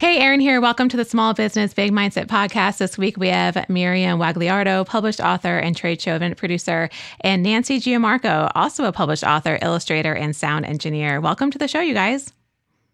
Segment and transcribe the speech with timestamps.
[0.00, 0.60] Hey, Erin here.
[0.60, 2.78] Welcome to the Small Business Big Mindset podcast.
[2.78, 7.78] This week we have Miriam Wagliardo, published author and trade show event producer, and Nancy
[7.78, 11.20] Giammarco, also a published author, illustrator, and sound engineer.
[11.20, 12.32] Welcome to the show, you guys.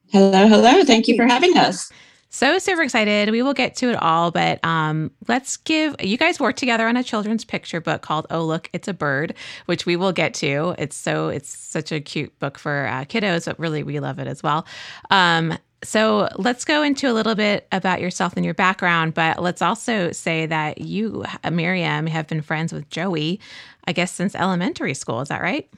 [0.08, 0.84] Hello, hello.
[0.84, 1.90] Thank you for having us.
[2.28, 3.30] So super excited.
[3.30, 6.96] We will get to it all, but um, let's give you guys work together on
[6.96, 9.34] a children's picture book called "Oh Look, It's a Bird,"
[9.66, 10.76] which we will get to.
[10.78, 14.28] It's so it's such a cute book for uh, kiddos, but really we love it
[14.28, 14.64] as well.
[15.10, 19.62] Um, so let's go into a little bit about yourself and your background, but let's
[19.62, 23.40] also say that you, Miriam, have been friends with Joey,
[23.86, 25.20] I guess, since elementary school.
[25.20, 25.68] Is that right?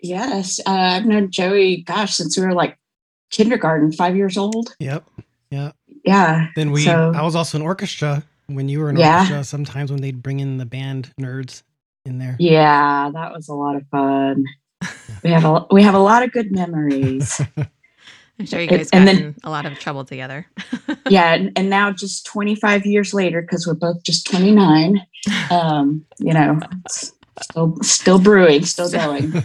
[0.00, 0.60] Yes.
[0.66, 2.78] Uh, I've known Joey, gosh, since we were like
[3.30, 4.74] kindergarten, five years old.
[4.80, 5.04] Yep.
[5.50, 5.72] Yeah.
[6.04, 6.48] Yeah.
[6.56, 9.20] Then we, so, I was also in orchestra when you were in yeah.
[9.20, 11.62] orchestra, sometimes when they'd bring in the band nerds
[12.04, 12.36] in there.
[12.38, 14.44] Yeah, that was a lot of fun.
[15.22, 17.40] we have a we have a lot of good memories.
[18.38, 20.46] I'm sure you guys got in a lot of trouble together.
[21.08, 25.00] yeah, and, and, now just 25 years later, because we're both just 29,
[25.50, 29.32] um, you know, still still brewing, still going.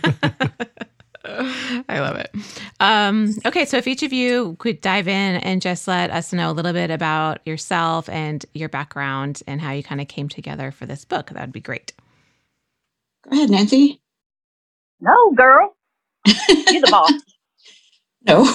[1.26, 2.32] I love it.
[2.80, 6.50] Um, okay, so if each of you could dive in and just let us know
[6.50, 10.72] a little bit about yourself and your background and how you kind of came together
[10.72, 11.94] for this book, that would be great.
[13.24, 14.02] Go ahead, Nancy.
[15.00, 15.76] No, girl.
[16.26, 17.12] You're the boss.
[18.30, 18.48] No.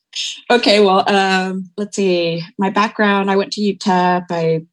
[0.50, 2.42] okay, well, um, let's see.
[2.58, 4.26] My background, I went to UTEP.
[4.30, 4.66] I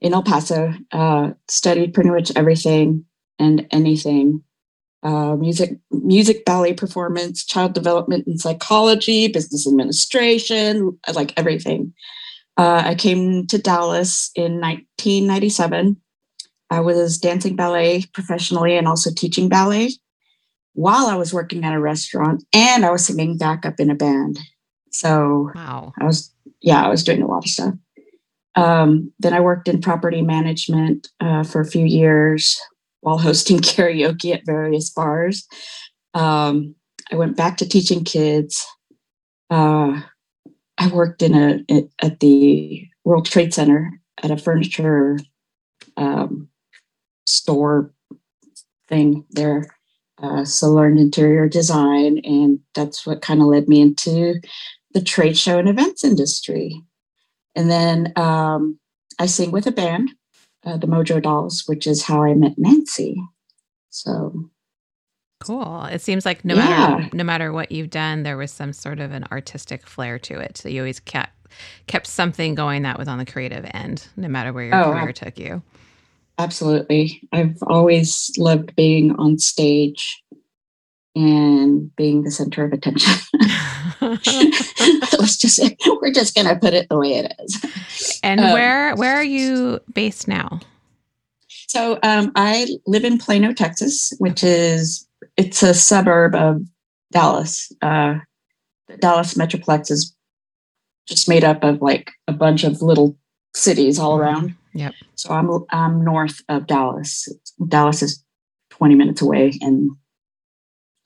[0.00, 3.04] in El Paso, uh, studied pretty much everything
[3.38, 4.42] and anything.
[5.02, 11.92] Uh, music, music, ballet performance, child development and psychology, business administration, like everything.
[12.56, 15.96] Uh, I came to Dallas in 1997.
[16.70, 19.90] I was dancing ballet professionally and also teaching ballet
[20.74, 24.38] while I was working at a restaurant and I was singing backup in a band.
[24.90, 25.92] So wow.
[26.00, 27.74] I was, yeah, I was doing a lot of stuff.
[28.56, 32.60] Um, then I worked in property management uh, for a few years
[33.00, 35.46] while hosting karaoke at various bars.
[36.14, 36.74] Um,
[37.12, 38.66] I went back to teaching kids.
[39.48, 40.00] Uh,
[40.78, 45.18] I worked in a at the World Trade Center at a furniture
[45.96, 46.48] um,
[47.26, 47.92] store
[48.88, 49.66] thing there
[50.22, 54.40] uh, so learned interior design, and that's what kind of led me into
[54.92, 56.82] the trade show and events industry.
[57.54, 58.78] And then um,
[59.18, 60.10] I sing with a band,
[60.64, 63.20] uh, the Mojo Dolls, which is how I met Nancy.
[63.90, 64.50] So
[65.40, 65.84] cool.
[65.84, 66.68] It seems like no yeah.
[66.68, 70.38] matter no matter what you've done, there was some sort of an artistic flair to
[70.38, 70.58] it.
[70.58, 71.32] So you always kept
[71.86, 75.12] kept something going that was on the creative end, no matter where your oh, career
[75.12, 75.62] took you.
[76.40, 77.28] Absolutely.
[77.32, 80.22] I've always loved being on stage
[81.14, 83.12] and being the center of attention.
[84.00, 85.60] Let's just
[86.00, 88.20] we're just gonna put it the way it is.
[88.22, 90.60] And um, where where are you based now?
[91.68, 96.62] So um, I live in Plano, Texas, which is it's a suburb of
[97.12, 97.70] Dallas.
[97.82, 98.14] Uh,
[98.88, 100.16] the Dallas Metroplex is
[101.06, 103.14] just made up of like a bunch of little
[103.54, 104.22] cities all mm-hmm.
[104.22, 104.54] around.
[104.74, 104.94] Yep.
[105.16, 107.28] So I'm I'm north of Dallas.
[107.68, 108.24] Dallas is
[108.70, 109.90] 20 minutes away and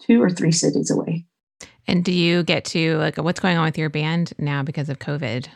[0.00, 1.24] two or three cities away.
[1.86, 4.98] And do you get to like what's going on with your band now because of
[4.98, 5.48] COVID?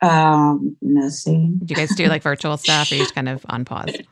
[0.00, 1.58] Um, nothing.
[1.64, 3.96] Do you guys do like virtual stuff or you just kind of on pause?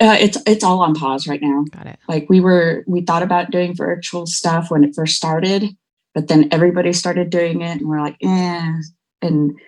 [0.00, 1.64] Uh, it's it's all on pause right now.
[1.72, 1.98] Got it.
[2.08, 5.76] Like we were we thought about doing virtual stuff when it first started,
[6.14, 8.72] but then everybody started doing it and we're like, eh.
[9.22, 9.58] And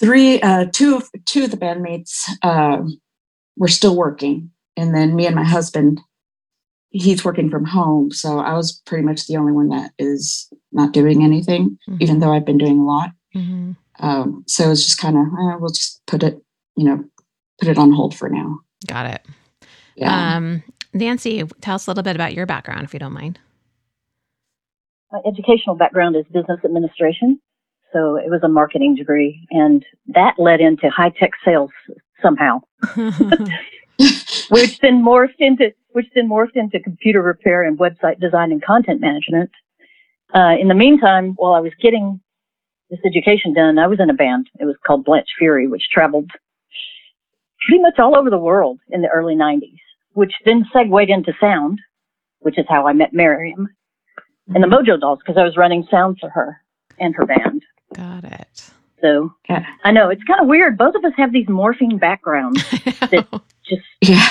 [0.00, 2.82] three, uh, two of two of the bandmates uh,
[3.56, 6.00] were still working, and then me and my husband,
[6.90, 10.92] he's working from home, so I was pretty much the only one that is not
[10.92, 12.02] doing anything, mm-hmm.
[12.02, 13.10] even though I've been doing a lot.
[13.34, 13.72] Mm-hmm.
[14.00, 16.40] Um, so it's just kind of eh, we'll just put it,
[16.76, 17.04] you know,
[17.58, 18.60] put it on hold for now.
[18.86, 19.26] Got it.
[19.96, 20.36] Yeah.
[20.36, 20.62] Um,
[20.94, 23.38] Nancy, tell us a little bit about your background, if you don't mind.
[25.10, 27.40] My educational background is business administration.
[27.92, 31.70] So it was a marketing degree, and that led into high tech sales
[32.22, 32.60] somehow,
[34.50, 39.00] which then morphed into which then morphed into computer repair and website design and content
[39.00, 39.50] management.
[40.34, 42.20] Uh, in the meantime, while I was getting
[42.90, 44.48] this education done, I was in a band.
[44.60, 46.30] It was called Blanche Fury, which traveled
[47.66, 49.78] pretty much all over the world in the early 90s.
[50.12, 51.80] which then segued into sound,
[52.40, 53.68] which is how I met Miriam,
[54.54, 56.60] and the Mojo Dolls because I was running sound for her
[56.98, 57.57] and her band.
[57.98, 58.70] Got it.
[59.00, 59.66] So yeah.
[59.82, 60.78] I know it's kind of weird.
[60.78, 63.26] Both of us have these morphing backgrounds that
[63.64, 64.28] just yeah.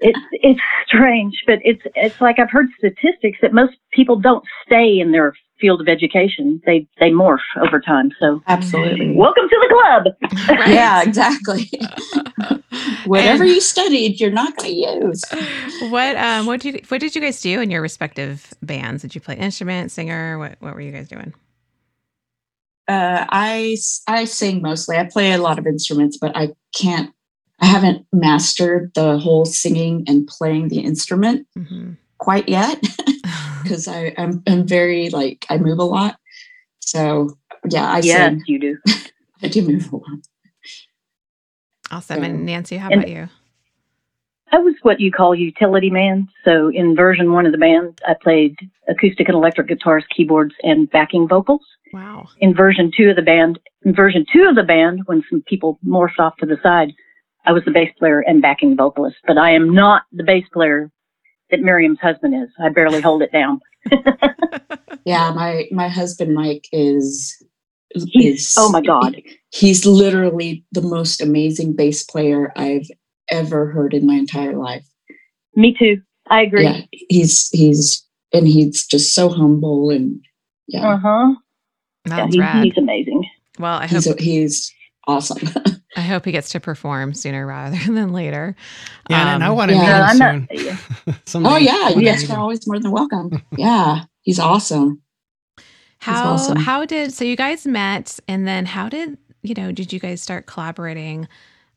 [0.00, 5.00] It's it's strange, but it's it's like I've heard statistics that most people don't stay
[5.00, 6.60] in their field of education.
[6.66, 8.12] They they morph over time.
[8.20, 10.58] So absolutely, welcome to the club.
[10.58, 10.68] Right.
[10.68, 11.70] yeah, exactly.
[13.06, 15.24] Whatever and, you studied, you're not going to use.
[15.90, 19.02] What um what did you, what did you guys do in your respective bands?
[19.02, 20.38] Did you play instrument, singer?
[20.38, 21.34] What what were you guys doing?
[22.88, 23.76] Uh, I
[24.06, 24.96] I sing mostly.
[24.96, 27.12] I play a lot of instruments, but I can't.
[27.60, 31.92] I haven't mastered the whole singing and playing the instrument mm-hmm.
[32.18, 32.80] quite yet
[33.62, 36.18] because I I'm, I'm very like I move a lot.
[36.80, 37.36] So
[37.68, 38.42] yeah, I yes, sing.
[38.46, 38.78] you do.
[39.42, 40.18] I do move a lot.
[41.90, 42.22] Awesome.
[42.22, 43.28] And Nancy, how about you?
[44.52, 46.28] I was what you call utility man.
[46.44, 48.56] So in version one of the band, I played
[48.88, 51.62] acoustic and electric guitars, keyboards, and backing vocals.
[51.92, 52.28] Wow.
[52.40, 55.78] In version two of the band, in version two of the band, when some people
[55.86, 56.92] morphed off to the side,
[57.46, 59.16] I was the bass player and backing vocalist.
[59.26, 60.90] But I am not the bass player
[61.50, 62.48] that Miriam's husband is.
[62.62, 63.60] I barely hold it down.
[65.04, 67.42] yeah, my my husband Mike is
[67.94, 69.16] He's, oh my god
[69.50, 72.86] he's literally the most amazing bass player i've
[73.30, 74.86] ever heard in my entire life.
[75.54, 76.00] Me too.
[76.30, 76.64] I agree.
[76.64, 80.20] Yeah he's he's and he's just so humble and
[80.66, 80.94] yeah.
[80.94, 81.34] Uh-huh.
[82.04, 83.24] That's yeah, he's amazing.
[83.58, 84.74] Well i hope he's, he's
[85.06, 85.48] awesome.
[85.96, 88.54] I hope he gets to perform sooner rather than later.
[89.08, 90.78] Yeah, um, and I want to yeah, meet him
[91.34, 91.42] soon.
[91.42, 93.42] Not, oh yeah, you guys are always more than welcome.
[93.56, 95.02] yeah, he's awesome.
[96.00, 96.58] How awesome.
[96.58, 100.22] how did so you guys met and then how did you know did you guys
[100.22, 101.26] start collaborating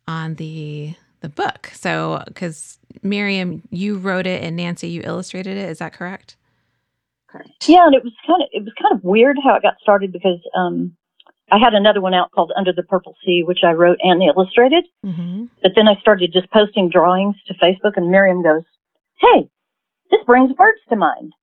[0.07, 1.71] on the the book?
[1.73, 5.69] So because Miriam, you wrote it and Nancy, you illustrated it.
[5.69, 6.35] Is that correct?
[7.27, 7.49] Correct.
[7.67, 10.11] Yeah, and it was kind of it was kind of weird how it got started
[10.11, 10.95] because um,
[11.51, 14.85] I had another one out called Under the Purple Sea, which I wrote and illustrated.
[15.05, 15.45] Mm-hmm.
[15.61, 18.63] But then I started just posting drawings to Facebook, and Miriam goes,
[19.19, 19.49] "Hey,
[20.09, 21.33] this brings words to mind."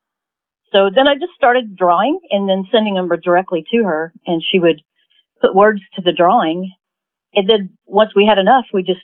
[0.73, 4.59] So then I just started drawing and then sending them directly to her and she
[4.59, 4.83] would
[5.41, 6.73] put words to the drawing.
[7.35, 9.01] And then once we had enough, we just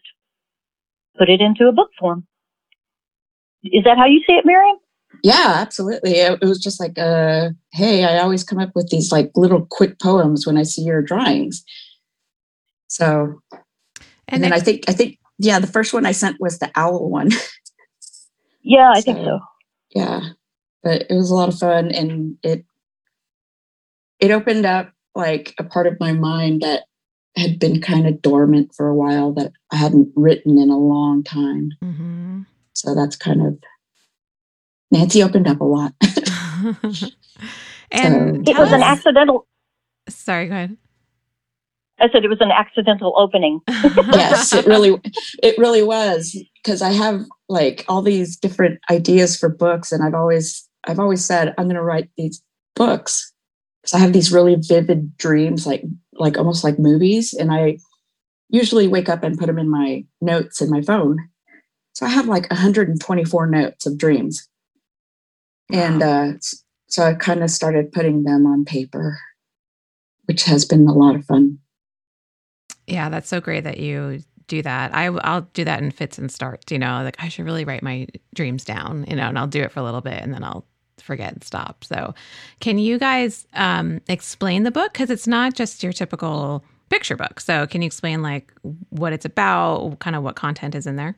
[1.16, 2.26] put it into a book form.
[3.64, 4.76] Is that how you see it, Miriam?
[5.22, 6.12] Yeah, absolutely.
[6.12, 9.98] It, was just like, uh, hey, I always come up with these like little quick
[10.00, 11.64] poems when I see your drawings.
[12.88, 13.62] So, and,
[14.28, 17.10] and then I think, I think, yeah, the first one I sent was the owl
[17.10, 17.30] one.
[18.66, 19.40] Yeah, I so, think so.
[19.94, 20.20] Yeah
[20.84, 22.64] but it was a lot of fun and it
[24.20, 26.84] it opened up like a part of my mind that
[27.36, 31.22] had been kind of dormant for a while that I hadn't written in a long
[31.22, 31.70] time.
[31.82, 32.42] Mm-hmm.
[32.74, 33.58] So that's kind of
[34.90, 35.92] Nancy opened up a lot.
[37.90, 39.46] and so, it was an accidental.
[40.08, 40.76] Sorry, go ahead.
[42.00, 43.60] I said it was an accidental opening.
[43.68, 45.00] yes, it really,
[45.42, 50.14] it really was because I have like all these different ideas for books, and I've
[50.14, 52.42] always I've always said I'm going to write these
[52.74, 53.32] books
[53.84, 55.82] because I have these really vivid dreams, like
[56.14, 57.78] like almost like movies, and I
[58.48, 61.18] usually wake up and put them in my notes in my phone.
[61.92, 64.48] So I have like 124 notes of dreams,
[65.68, 65.78] wow.
[65.78, 66.32] and uh,
[66.86, 69.18] so I kind of started putting them on paper,
[70.24, 71.58] which has been a lot of fun.
[72.86, 74.94] Yeah, that's so great that you do that.
[74.94, 77.82] I, I'll do that in fits and starts, you know, like I should really write
[77.82, 80.44] my dreams down, you know, and I'll do it for a little bit and then
[80.44, 80.66] I'll
[81.02, 81.84] forget and stop.
[81.84, 82.14] So,
[82.60, 84.92] can you guys um, explain the book?
[84.92, 87.40] Because it's not just your typical picture book.
[87.40, 88.52] So, can you explain like
[88.90, 91.16] what it's about, kind of what content is in there?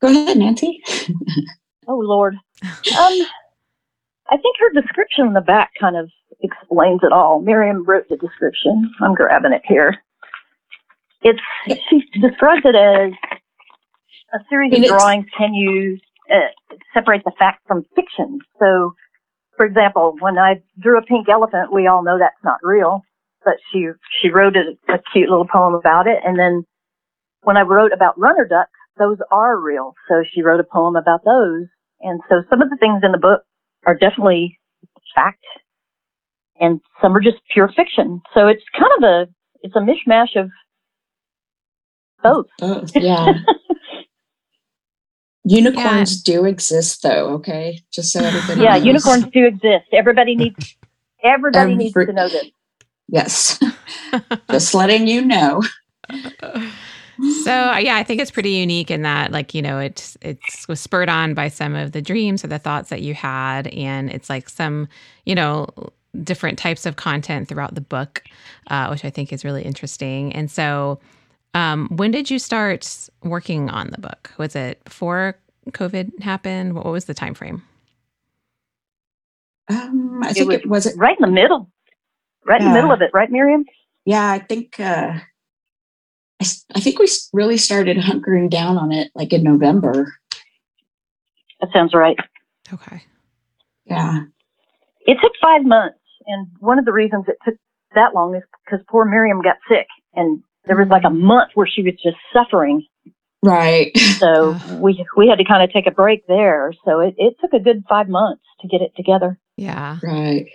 [0.00, 0.82] Go ahead, Nancy.
[1.88, 3.26] oh Lord, um,
[4.30, 6.10] I think her description in the back kind of
[6.40, 7.40] explains it all.
[7.40, 8.90] Miriam wrote the description.
[9.00, 9.96] I'm grabbing it here.
[11.22, 13.12] It's she describes it as
[14.36, 15.98] a series of drawings can you
[16.30, 16.38] uh,
[16.92, 18.40] separate the fact from fiction.
[18.58, 18.94] So,
[19.56, 23.02] for example, when I drew a pink elephant, we all know that's not real,
[23.44, 23.86] but she
[24.20, 26.18] she wrote a, a cute little poem about it.
[26.24, 26.64] And then
[27.42, 29.94] when I wrote about runner ducks, those are real.
[30.08, 31.66] So she wrote a poem about those.
[32.00, 33.42] And so some of the things in the book
[33.86, 34.58] are definitely
[35.14, 35.44] fact,
[36.60, 38.20] and some are just pure fiction.
[38.34, 39.28] So it's kind of a
[39.62, 40.50] it's a mishmash of
[42.22, 42.46] both.
[42.58, 43.32] Both, yeah.
[45.48, 46.34] Unicorns yeah.
[46.34, 47.28] do exist, though.
[47.34, 48.60] Okay, just so everybody.
[48.62, 48.84] Yeah, knows.
[48.84, 49.86] unicorns do exist.
[49.92, 50.76] Everybody needs.
[51.22, 52.50] Everybody Every, needs to know this.
[53.08, 53.60] Yes,
[54.50, 55.62] just letting you know.
[57.44, 60.38] So yeah, I think it's pretty unique in that, like you know, it it
[60.68, 64.10] was spurred on by some of the dreams or the thoughts that you had, and
[64.10, 64.88] it's like some
[65.24, 65.68] you know
[66.24, 68.22] different types of content throughout the book,
[68.68, 70.32] uh, which I think is really interesting.
[70.32, 70.98] And so,
[71.56, 74.32] um, when did you start working on the book?
[74.36, 75.38] Was it before
[75.70, 76.74] COVID happened?
[76.74, 77.62] What was the time frame?
[79.68, 81.70] Um, I think it was, it was it right in the middle,
[82.44, 83.64] right in the middle of it, right, Miriam?
[84.04, 85.18] Yeah, I think uh,
[86.40, 90.14] I, I think we really started hunkering down on it like in November.
[91.60, 92.18] That sounds right.
[92.70, 93.02] Okay.
[93.86, 94.20] Yeah.
[95.06, 97.54] It took five months, and one of the reasons it took
[97.94, 101.66] that long is because poor Miriam got sick, and there was like a month where
[101.66, 102.84] she was just suffering.
[103.42, 103.92] Right.
[104.16, 106.72] So we we had to kind of take a break there.
[106.86, 109.38] So it, it took a good five months to get it together.
[109.58, 109.98] Yeah.
[110.02, 110.46] Right.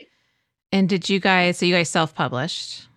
[0.72, 1.60] And did you guys?
[1.60, 2.88] So you guys self published?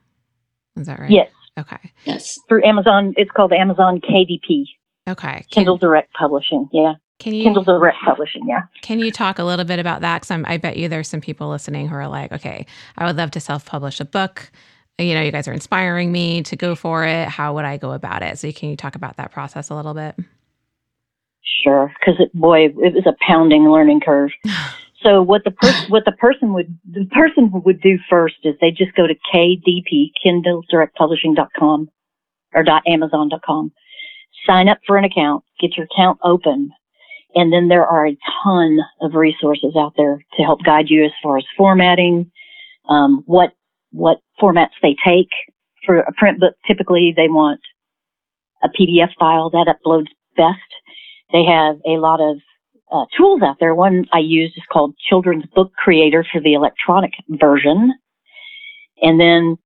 [0.77, 1.11] Is that right?
[1.11, 1.31] Yes.
[1.59, 1.93] Okay.
[2.07, 2.39] Yes.
[2.49, 4.65] Through Amazon, it's called Amazon KDP.
[5.07, 5.45] Okay.
[5.51, 6.69] Kindle Direct Publishing.
[6.73, 6.95] Yeah.
[7.19, 8.43] Can you Kindle Direct Publishing?
[8.47, 8.63] Yeah.
[8.83, 10.23] Can you talk a little bit about that?
[10.23, 12.67] Because I bet you there's some people listening who are like, okay,
[12.97, 14.51] I would love to self publish a book.
[14.99, 17.29] You know, you guys are inspiring me to go for it.
[17.29, 18.39] How would I go about it?
[18.39, 20.15] So, can you talk about that process a little bit?
[21.65, 24.31] Sure, because it, boy, it was a pounding learning curve.
[25.05, 28.71] So what the person what the person would the person would do first is they
[28.71, 31.91] just go to KDP Kindle Direct Publishing.com
[32.55, 33.71] or dot Amazon.com,
[34.47, 36.71] sign up for an account, get your account open,
[37.35, 41.13] and then there are a ton of resources out there to help guide you as
[41.23, 42.31] far as formatting,
[42.89, 43.53] um, what
[43.95, 45.29] what formats they take
[45.87, 46.55] for a print book.
[46.67, 47.61] Typically, they want
[48.63, 50.59] a PDF file that uploads best.
[51.33, 52.39] They have a lot of
[52.93, 53.75] uh, tools out there.
[53.75, 57.95] One I use is called Children's Book Creator for the electronic version.
[59.03, 59.57] And then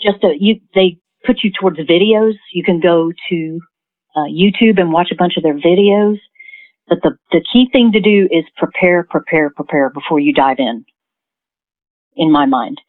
[0.00, 2.34] just a, you, they put you towards videos.
[2.52, 3.60] You can go to
[4.16, 6.18] uh, YouTube and watch a bunch of their videos.
[6.88, 10.84] But the, the key thing to do is prepare, prepare, prepare before you dive in,
[12.16, 12.80] in my mind.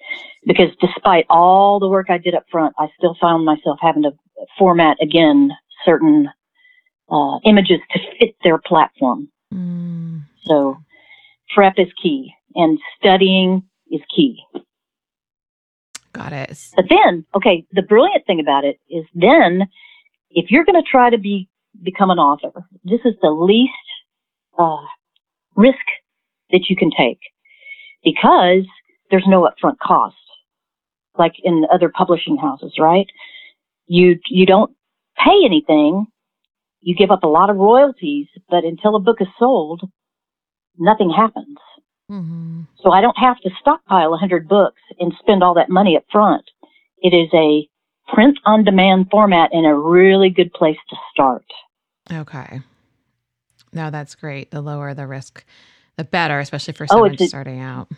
[0.45, 4.11] Because despite all the work I did up front, I still found myself having to
[4.57, 5.51] format again
[5.85, 6.29] certain
[7.09, 9.29] uh, images to fit their platform.
[9.53, 10.23] Mm.
[10.45, 10.77] So
[11.53, 14.43] prep is key and studying is key.
[16.13, 16.57] Got it.
[16.75, 19.67] But then, okay, the brilliant thing about it is then
[20.29, 21.49] if you're going to try to be
[21.81, 22.51] become an author,
[22.83, 23.73] this is the least
[24.59, 24.85] uh,
[25.55, 25.85] risk
[26.51, 27.19] that you can take
[28.03, 28.65] because
[29.13, 30.15] there's no upfront cost,
[31.17, 33.05] like in other publishing houses, right?
[33.85, 34.75] You you don't
[35.23, 36.07] pay anything
[36.83, 39.89] you give up a lot of royalties, but until a book is sold,
[40.77, 41.57] nothing happens.
[42.11, 42.63] Mm-hmm.
[42.81, 46.43] So I don't have to stockpile 100 books and spend all that money up front.
[46.97, 47.67] It is a
[48.13, 51.45] print on demand format and a really good place to start.
[52.11, 52.59] Okay.
[53.71, 54.51] No, that's great.
[54.51, 55.45] The lower the risk,
[55.95, 57.89] the better, especially for oh, someone oh, starting out.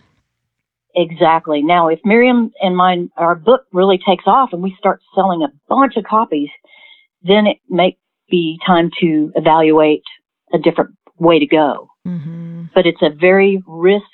[0.95, 1.61] Exactly.
[1.61, 5.51] Now, if Miriam and mine, our book really takes off and we start selling a
[5.67, 6.49] bunch of copies,
[7.21, 7.97] then it may
[8.29, 10.03] be time to evaluate
[10.53, 11.89] a different way to go.
[12.07, 12.65] Mm-hmm.
[12.73, 14.05] But it's a very risk,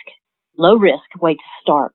[0.58, 1.94] low risk way to start.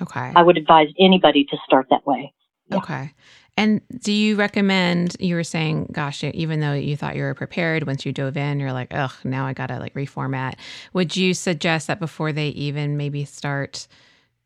[0.00, 0.32] Okay.
[0.34, 2.32] I would advise anybody to start that way.
[2.68, 2.78] Yeah.
[2.78, 3.12] Okay.
[3.58, 7.86] And do you recommend, you were saying, gosh, even though you thought you were prepared,
[7.86, 10.54] once you dove in, you're like, ugh, now I got to like reformat.
[10.94, 13.86] Would you suggest that before they even maybe start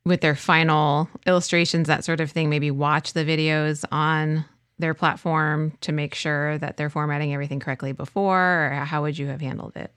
[0.07, 4.45] with their final illustrations, that sort of thing, maybe watch the videos on
[4.79, 9.27] their platform to make sure that they're formatting everything correctly before or how would you
[9.27, 9.93] have handled it?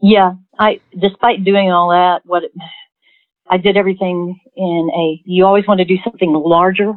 [0.00, 2.44] Yeah i despite doing all that what
[3.50, 6.92] i did everything in a you always want to do something larger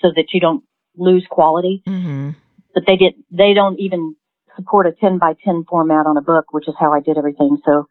[0.00, 0.64] so that you don't
[0.96, 1.82] lose quality.
[1.86, 2.30] Mm-hmm.
[2.74, 4.14] but they did they don't even
[4.56, 7.58] support a 10 by 10 format on a book which is how i did everything.
[7.64, 7.86] So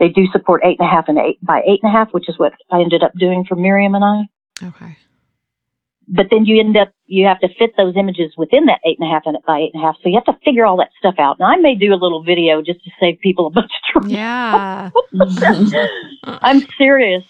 [0.00, 2.28] they do support eight and a half and eight by eight and a half which
[2.28, 4.22] is what i ended up doing for miriam and i
[4.66, 4.96] okay
[6.12, 9.08] but then you end up you have to fit those images within that eight and
[9.08, 9.96] a half and by eight and a half.
[10.02, 11.38] So you have to figure all that stuff out.
[11.38, 14.10] And I may do a little video just to save people a bunch of trouble.
[14.10, 14.90] Yeah.
[16.24, 17.24] I'm serious.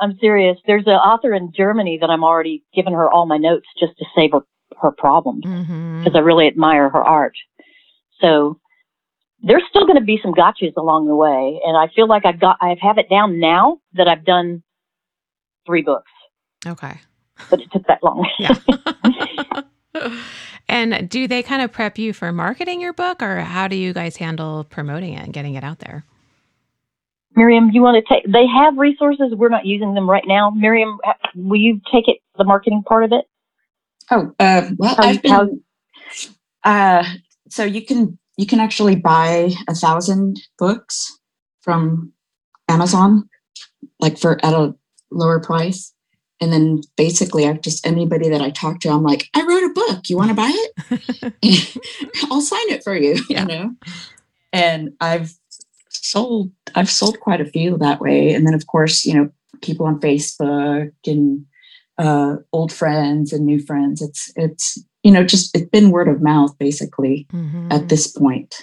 [0.00, 0.58] I'm serious.
[0.66, 4.04] There's an author in Germany that I'm already giving her all my notes just to
[4.16, 4.40] save her
[4.82, 6.16] her problems because mm-hmm.
[6.16, 7.34] I really admire her art.
[8.20, 8.60] So
[9.40, 12.40] there's still going to be some gotchas along the way, and I feel like I've
[12.40, 14.62] got I have have it down now that I've done
[15.66, 16.10] three books.
[16.66, 16.98] Okay
[17.50, 18.28] but it took that long.
[18.38, 19.62] Yeah.
[20.68, 23.92] and do they kind of prep you for marketing your book, or how do you
[23.92, 26.04] guys handle promoting it and getting it out there?
[27.34, 28.30] Miriam, you want to take?
[28.30, 29.32] They have resources.
[29.34, 30.50] We're not using them right now.
[30.50, 30.98] Miriam,
[31.34, 32.18] will you take it?
[32.36, 33.24] The marketing part of it.
[34.10, 35.62] Oh, uh, well, how, I've been.
[36.62, 37.04] Uh,
[37.48, 41.18] so you can you can actually buy a thousand books
[41.60, 42.12] from
[42.68, 43.28] Amazon,
[44.00, 44.74] like for at a
[45.10, 45.92] lower price.
[46.40, 49.74] And then basically, I've just anybody that I talk to, I'm like, I wrote a
[49.74, 50.08] book.
[50.08, 51.34] You want to buy it?
[52.30, 53.16] I'll sign it for you.
[53.28, 53.42] Yeah.
[53.42, 53.74] You know,
[54.52, 55.32] and I've
[55.90, 58.32] sold I've sold quite a few that way.
[58.32, 59.30] And then of course, you know,
[59.62, 61.44] people on Facebook and
[61.98, 64.00] uh, old friends and new friends.
[64.00, 67.70] It's it's you know just it's been word of mouth basically mm-hmm.
[67.70, 68.54] at this point.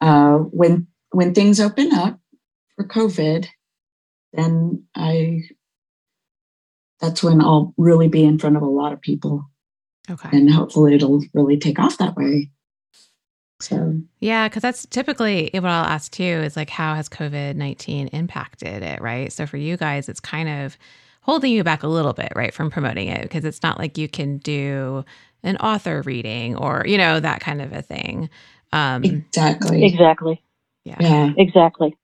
[0.00, 2.18] Uh, when when things open up
[2.76, 3.46] for COVID,
[4.32, 5.42] then I
[7.00, 9.48] that's when I'll really be in front of a lot of people.
[10.10, 10.28] Okay.
[10.32, 12.50] And hopefully it'll really take off that way.
[13.60, 18.08] So yeah, because that's typically what I'll ask too is like, how has COVID nineteen
[18.08, 19.32] impacted it, right?
[19.32, 20.78] So for you guys, it's kind of
[21.22, 24.08] holding you back a little bit, right, from promoting it because it's not like you
[24.08, 25.04] can do
[25.42, 28.30] an author reading or you know that kind of a thing.
[28.72, 29.84] Um, exactly.
[29.84, 30.42] Exactly.
[30.84, 30.96] Yeah.
[31.00, 31.32] yeah.
[31.36, 31.96] Exactly.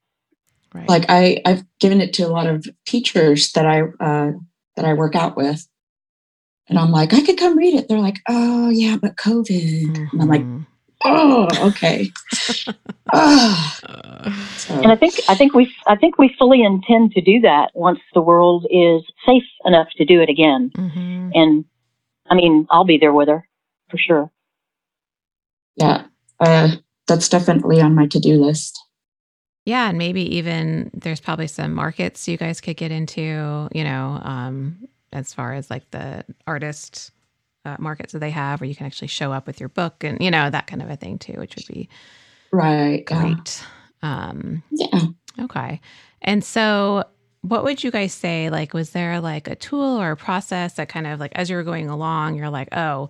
[0.73, 0.87] Right.
[0.87, 4.31] Like I, I've given it to a lot of teachers that I uh,
[4.75, 5.67] that I work out with,
[6.67, 7.87] and I'm like, I could come read it.
[7.87, 9.47] They're like, Oh yeah, but COVID.
[9.47, 10.05] Mm-hmm.
[10.11, 10.63] And I'm like, mm-hmm
[11.05, 12.11] oh, okay.
[13.13, 13.73] oh.
[14.69, 17.99] And I think I think we I think we fully intend to do that once
[18.13, 20.71] the world is safe enough to do it again.
[20.75, 21.29] Mm-hmm.
[21.33, 21.65] And
[22.29, 23.47] I mean, I'll be there with her
[23.89, 24.31] for sure.
[25.75, 26.05] Yeah,
[26.39, 26.75] uh,
[27.07, 28.79] that's definitely on my to do list.
[29.65, 33.67] Yeah, and maybe even there's probably some markets you guys could get into.
[33.71, 37.11] You know, um, as far as like the artist
[37.65, 40.21] uh, markets that they have where you can actually show up with your book and
[40.21, 41.89] you know that kind of a thing too which would be
[42.51, 43.63] right great
[44.01, 44.29] yeah.
[44.29, 45.01] um yeah
[45.41, 45.81] okay
[46.21, 47.03] and so
[47.49, 50.89] what would you guys say like was there like a tool or a process that
[50.89, 53.09] kind of like as you were going along you're like oh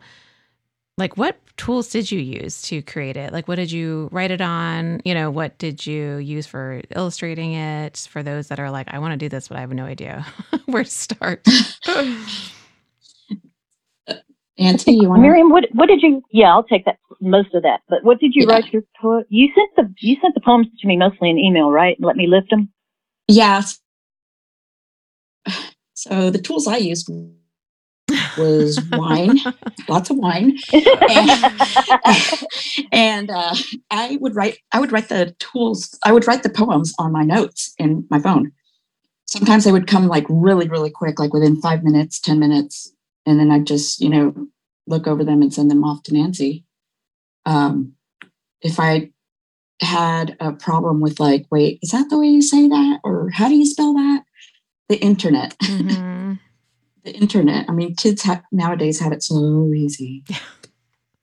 [0.98, 4.42] like what tools did you use to create it like what did you write it
[4.42, 8.88] on you know what did you use for illustrating it for those that are like
[8.90, 10.26] i want to do this but i have no idea
[10.66, 11.46] where to start
[14.60, 15.52] Nancy, you want Miriam?
[15.52, 16.24] What what did you?
[16.32, 17.82] Yeah, I'll take that most of that.
[17.90, 18.56] But what did you yeah.
[18.56, 19.24] write your poem?
[19.30, 21.96] You sent the you sent the poems to me mostly in email, right?
[22.00, 22.70] Let me lift them.
[23.28, 23.80] Yes.
[25.98, 27.10] So the tools I used
[28.38, 29.38] was wine,
[29.90, 31.62] lots of wine, and,
[32.92, 33.56] and uh,
[33.90, 34.60] I would write.
[34.72, 35.98] I would write the tools.
[36.06, 38.52] I would write the poems on my notes in my phone.
[39.26, 42.94] Sometimes they would come like really, really quick, like within five minutes, ten minutes
[43.28, 44.48] and then I'd just, you know,
[44.88, 46.64] look over them and send them off to Nancy.
[47.46, 47.94] Um,
[48.62, 49.12] if I
[49.82, 53.02] had a problem with like, wait, is that the way you say that?
[53.04, 54.24] Or how do you spell that?
[54.90, 55.58] The internet.
[55.60, 56.34] Mm-hmm.
[57.04, 57.70] the internet.
[57.70, 60.24] I mean, kids have nowadays have it so easy.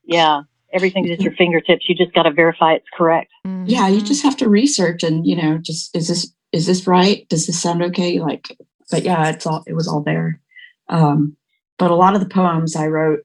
[0.05, 0.43] Yeah.
[0.73, 1.89] Everything's at your fingertips.
[1.89, 3.33] You just got to verify it's correct.
[3.47, 3.67] Mm-hmm.
[3.67, 3.89] Yeah.
[3.89, 7.29] You just have to research and, you know, just, is this, is this right?
[7.29, 8.21] Does this sound okay?
[8.21, 8.57] Like,
[8.91, 10.41] but yeah, it's all, it was all there.
[10.89, 11.37] Um,
[11.79, 13.21] but a lot of the poems I wrote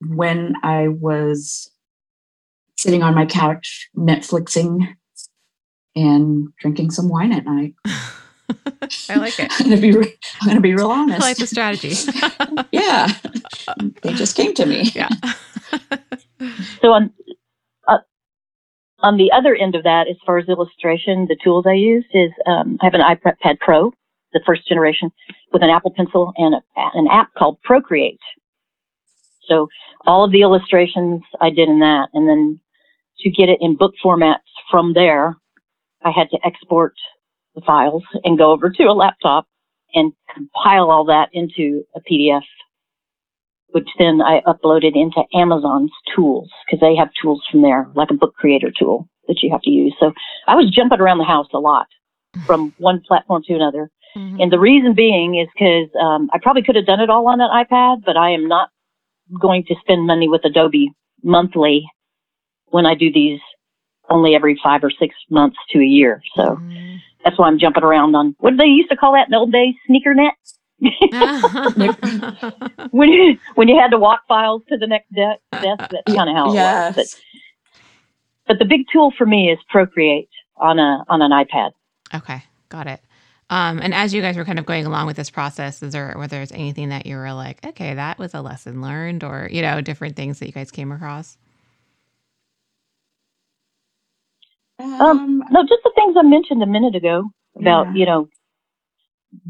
[0.00, 1.70] when I was
[2.76, 4.94] sitting on my couch, Netflixing
[5.94, 7.74] and drinking some wine at night.
[9.08, 9.50] I like it.
[9.60, 9.92] I'm gonna be.
[9.92, 11.22] Re- I'm gonna be real honest.
[11.22, 11.94] I like the strategy.
[12.72, 13.08] yeah,
[14.02, 14.90] they just came to me.
[14.94, 15.08] Yeah.
[16.80, 17.12] so on
[17.88, 17.98] uh,
[19.00, 22.30] on the other end of that, as far as illustration, the tools I use is
[22.46, 23.92] um, I have an iPad Pro,
[24.32, 25.10] the first generation,
[25.52, 26.62] with an Apple Pencil and a,
[26.94, 28.20] an app called Procreate.
[29.48, 29.68] So
[30.06, 32.60] all of the illustrations I did in that, and then
[33.20, 35.36] to get it in book formats from there,
[36.04, 36.94] I had to export
[37.56, 39.46] the files and go over to a laptop
[39.94, 42.42] and compile all that into a PDF,
[43.68, 48.14] which then I uploaded into Amazon's tools because they have tools from there, like a
[48.14, 49.94] book creator tool that you have to use.
[49.98, 50.12] So
[50.46, 51.86] I was jumping around the house a lot
[52.46, 53.90] from one platform to another.
[54.16, 54.40] Mm-hmm.
[54.40, 57.40] And the reason being is because um, I probably could have done it all on
[57.40, 58.70] an iPad, but I am not
[59.40, 60.92] going to spend money with Adobe
[61.22, 61.86] monthly
[62.66, 63.40] when I do these
[64.08, 66.22] only every five or six months to a year.
[66.36, 66.85] So mm-hmm.
[67.26, 69.38] That's why I'm jumping around on what did they used to call that in the
[69.38, 69.74] old days?
[69.86, 70.34] Sneaker net.
[72.92, 76.30] when you when you had to walk files to the next de- desk, that's kind
[76.30, 76.96] of how it yes.
[76.96, 77.20] was.
[78.46, 81.72] But, but the big tool for me is Procreate on a on an iPad.
[82.14, 83.00] Okay, got it.
[83.50, 86.14] Um, and as you guys were kind of going along with this process, is there
[86.16, 89.62] whether there's anything that you were like, okay, that was a lesson learned, or you
[89.62, 91.36] know, different things that you guys came across?
[94.78, 97.94] Um, no, just the things I mentioned a minute ago about yeah.
[97.94, 98.28] you know,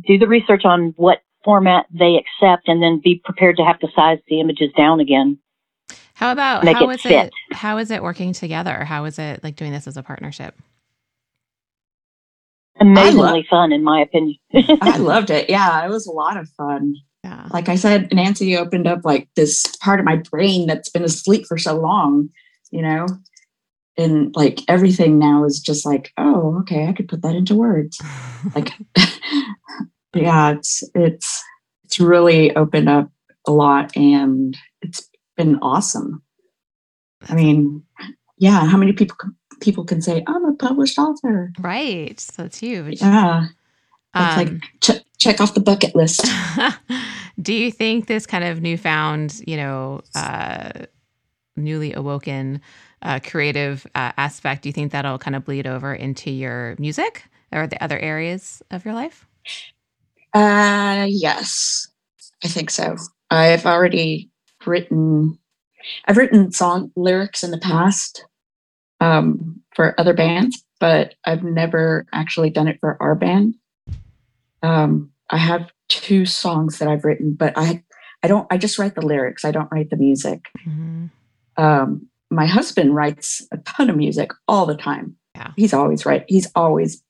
[0.06, 3.88] do the research on what format they accept and then be prepared to have to
[3.94, 5.38] size the images down again.
[6.14, 7.26] How about Make how it is fit.
[7.26, 8.84] it how is it working together?
[8.84, 10.54] How is it like doing this as a partnership?
[12.80, 14.36] Amazingly fun, in my opinion.
[14.82, 15.48] I loved it.
[15.48, 16.94] Yeah, it was a lot of fun.
[17.24, 17.48] Yeah.
[17.50, 21.46] Like I said, Nancy opened up like this part of my brain that's been asleep
[21.46, 22.28] for so long,
[22.70, 23.06] you know?
[23.98, 27.98] And like everything now is just like, oh, okay, I could put that into words.
[28.54, 28.72] Like
[30.14, 31.44] yeah, it's it's
[31.84, 33.10] it's really opened up
[33.46, 36.22] a lot and it's been awesome.
[37.28, 37.82] I mean,
[38.38, 39.16] yeah, how many people
[39.60, 41.52] people can say I'm a published author?
[41.60, 42.18] right.
[42.20, 43.00] So it's huge.
[43.00, 43.46] Yeah,
[44.14, 46.26] it's like Um, ch- check off the bucket list.
[47.40, 50.70] do you think this kind of newfound, you know, uh,
[51.56, 52.60] newly awoken
[53.06, 57.24] uh, creative uh, aspect, do you think that'll kind of bleed over into your music
[57.52, 59.26] or the other areas of your life?
[60.34, 61.86] Uh, yes,
[62.42, 62.96] I think so.
[63.30, 64.28] I've already
[64.66, 65.38] written,
[66.06, 68.26] I've written song lyrics in the past
[69.00, 73.54] um, for other bands, but I've never actually done it for our band.
[74.62, 77.84] Um, I have two songs that I've written, but I,
[78.22, 78.46] I don't.
[78.50, 79.44] I just write the lyrics.
[79.44, 80.48] I don't write the music.
[80.66, 81.06] Mm-hmm.
[81.62, 85.16] Um, my husband writes a ton of music all the time.
[85.34, 85.52] Yeah.
[85.56, 86.24] He's always right.
[86.28, 87.02] He's always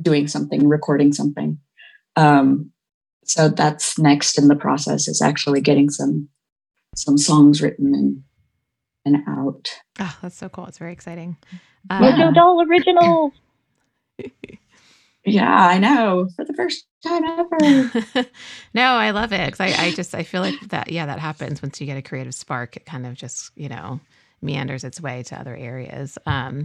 [0.00, 1.58] doing something, recording something.
[2.16, 2.72] Um,
[3.24, 6.28] so that's next in the process is actually getting some
[6.96, 8.22] some songs written and
[9.04, 9.68] and out.
[10.00, 10.66] Oh, that's so cool.
[10.66, 11.36] It's very exciting.
[11.90, 12.00] Yeah.
[12.00, 13.32] Mojo Doll original.
[15.24, 16.28] Yeah, I know.
[16.36, 18.26] For the first time ever.
[18.74, 21.62] no, I love it because I, I just I feel like that yeah that happens
[21.62, 22.76] once you get a creative spark.
[22.76, 24.00] It kind of just you know
[24.42, 26.18] meanders its way to other areas.
[26.26, 26.64] Um,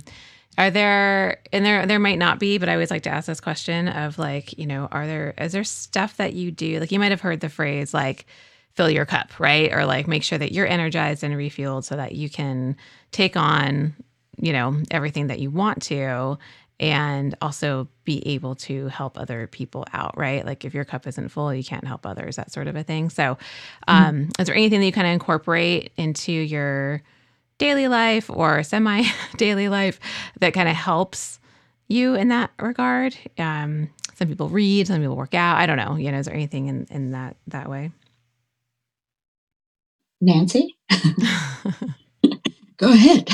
[0.57, 3.39] are there and there there might not be, but I always like to ask this
[3.39, 6.99] question of like you know are there is there stuff that you do like you
[6.99, 8.27] might have heard the phrase like
[8.73, 12.13] fill your cup right or like make sure that you're energized and refueled so that
[12.13, 12.75] you can
[13.11, 13.95] take on
[14.37, 16.37] you know everything that you want to
[16.79, 20.45] and also be able to help other people out, right?
[20.45, 23.09] Like if your cup isn't full, you can't help others, that sort of a thing.
[23.09, 23.37] So,
[23.87, 27.01] um, is there anything that you kind of incorporate into your
[27.57, 29.03] daily life or semi
[29.37, 29.99] daily life
[30.39, 31.39] that kind of helps
[31.87, 33.15] you in that regard?
[33.37, 35.57] Um, some people read, some people work out.
[35.57, 35.95] I don't know.
[35.95, 37.91] You know, is there anything in, in that that way?
[40.21, 40.77] Nancy,
[42.77, 43.29] go ahead.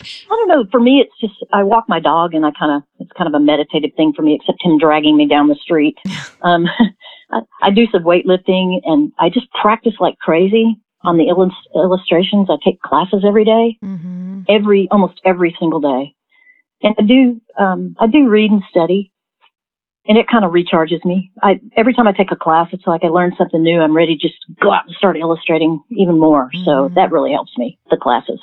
[0.00, 0.64] I don't know.
[0.70, 3.34] For me, it's just I walk my dog, and I kind of it's kind of
[3.34, 4.34] a meditative thing for me.
[4.34, 5.98] Except him dragging me down the street.
[6.42, 6.66] Um,
[7.30, 12.48] I, I do some weightlifting, and I just practice like crazy on the illus- illustrations.
[12.50, 14.42] I take classes every day, mm-hmm.
[14.48, 16.14] every almost every single day,
[16.82, 19.12] and I do um, I do read and study,
[20.06, 21.30] and it kind of recharges me.
[21.42, 23.80] I every time I take a class, it's like I learn something new.
[23.80, 26.50] I'm ready to just go out and start illustrating even more.
[26.64, 26.94] So Mhm.
[26.94, 27.78] that really helps me.
[27.90, 28.40] The classes.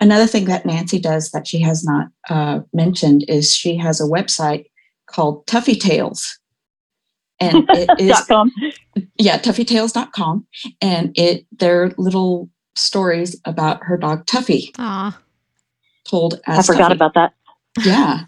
[0.00, 4.04] Another thing that Nancy does that she has not uh, mentioned is she has a
[4.04, 4.64] website
[5.06, 6.38] called Tuffy Tales.
[7.52, 8.52] And it is Dot com.
[9.18, 10.46] yeah, tuffytales.com.
[10.80, 15.18] And it they're little stories about her dog Tuffy Aw.
[16.06, 16.94] told I forgot Tuffy.
[16.94, 17.34] about that.
[17.84, 18.20] Yeah.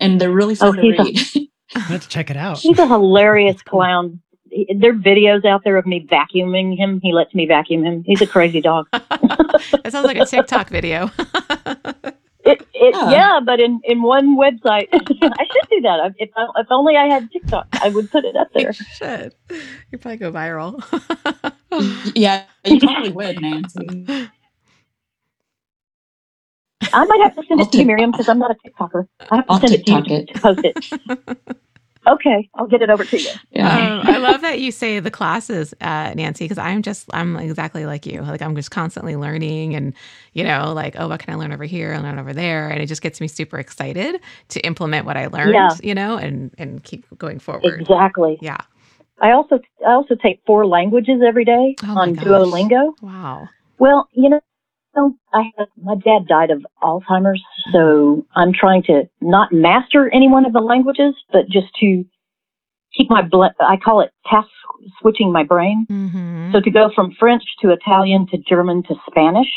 [0.00, 1.48] And they're really Oh, to he's a-
[1.90, 2.58] Let's check it out.
[2.58, 4.20] He's a hilarious clown.
[4.76, 7.00] There are videos out there of me vacuuming him.
[7.02, 8.02] He lets me vacuum him.
[8.06, 8.86] He's a crazy dog.
[8.92, 11.10] that sounds like a TikTok video.
[12.48, 13.10] It, it, Yeah.
[13.10, 16.14] yeah, but in, in one website, I should do that.
[16.18, 18.74] If, if only I had TikTok, I would put it up there.
[18.80, 19.34] you should.
[19.92, 20.82] You probably go viral.
[22.16, 24.06] yeah, you probably would, Nancy.
[26.92, 29.06] I might have to send I'll it to you, Miriam, because I'm not a TikToker.
[29.30, 30.28] I have to I'll send it to you it.
[30.34, 30.76] to post it.
[32.06, 33.30] Okay, I'll get it over to you.
[33.50, 34.00] Yeah.
[34.00, 37.86] um, I love that you say the classes, uh, Nancy, because I'm just I'm exactly
[37.86, 38.22] like you.
[38.22, 39.94] Like I'm just constantly learning, and
[40.32, 42.80] you know, like oh, what can I learn over here and learn over there, and
[42.80, 45.70] it just gets me super excited to implement what I learned, Yeah.
[45.82, 47.80] you know, and and keep going forward.
[47.80, 48.38] Exactly.
[48.40, 48.58] Yeah.
[49.20, 52.14] I also I also take four languages every day Oh on.
[52.14, 52.94] Duolingo.
[53.02, 53.48] Wow.
[53.78, 54.40] Well, you know,
[55.32, 60.46] I have, my dad died of Alzheimer's, so I'm trying to not master any one
[60.46, 62.04] of the languages, but just to
[62.96, 64.48] keep my bl- I call it task
[65.00, 65.86] switching my brain.
[65.90, 66.52] Mm-hmm.
[66.52, 69.50] So to go from French to Italian to German to Spanish,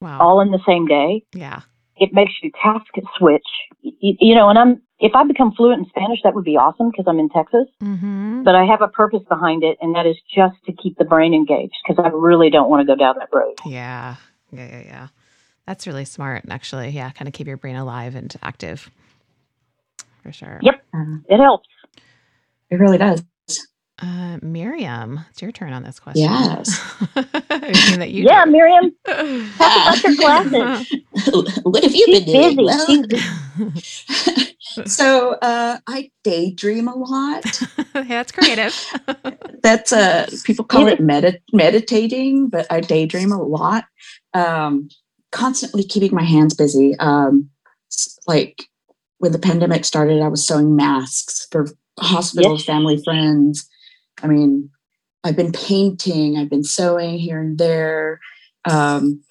[0.00, 0.18] wow.
[0.20, 1.60] all in the same day, yeah.
[1.96, 2.86] it makes you task
[3.18, 3.46] switch.
[3.82, 6.90] You, you know, and I'm if I become fluent in Spanish, that would be awesome
[6.90, 7.66] because I'm in Texas.
[7.82, 8.42] Mm-hmm.
[8.42, 11.32] But I have a purpose behind it, and that is just to keep the brain
[11.32, 13.54] engaged because I really don't want to go down that road.
[13.64, 14.16] Yeah.
[14.52, 14.66] Yeah.
[14.68, 14.82] Yeah.
[14.84, 15.08] Yeah.
[15.66, 16.90] That's really smart, actually.
[16.90, 17.10] Yeah.
[17.10, 18.90] Kind of keep your brain alive and active.
[20.22, 20.58] For sure.
[20.62, 20.82] Yep.
[20.94, 21.68] Uh, It helps.
[22.70, 23.22] it really does.
[24.02, 26.22] Uh, Miriam, it's your turn on this question.
[26.22, 26.80] Yes.
[27.14, 28.50] that you yeah, do.
[28.50, 28.92] Miriam,
[29.58, 30.92] talk about your glasses.
[31.64, 32.56] what have you She's been doing?
[32.56, 33.18] busy.
[33.58, 37.44] Well, so uh, I daydream a lot.
[37.92, 38.74] hey, that's creative.
[39.62, 43.84] That's uh, people call it medit- meditating, but I daydream a lot.
[44.34, 44.88] Um,
[45.32, 46.96] constantly keeping my hands busy.
[46.98, 47.50] Um,
[48.26, 48.64] like
[49.18, 52.66] when the pandemic started, I was sewing masks for hospitals, Yes.
[52.66, 53.68] family, friends.
[54.22, 54.70] I mean,
[55.22, 58.20] I've been painting, I've been sewing here and there,
[58.68, 59.22] um,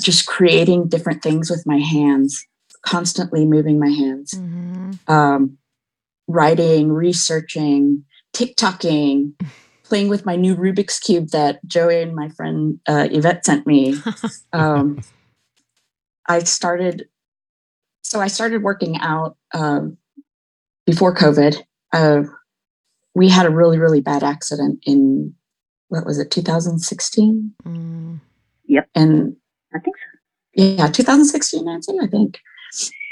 [0.00, 2.44] just creating different things with my hands,
[2.84, 4.98] constantly moving my hands, Mhm.
[5.08, 5.58] um,
[6.26, 9.34] writing, researching, TikToking,
[9.84, 13.96] playing with my new Rubik's Cube that Joey and my friend uh, Yvette sent me.
[14.52, 15.02] Um,
[16.28, 17.06] I started,
[18.02, 19.96] so I started working out um,
[20.86, 21.56] before COVID.
[21.92, 22.22] Uh,
[23.14, 25.34] we had a really, really bad accident in,
[25.88, 27.52] what was it, 2016?
[27.66, 28.20] Mm.
[28.94, 29.36] And
[29.74, 30.62] I think so.
[30.62, 32.38] yeah, 2016, Nancy, I think.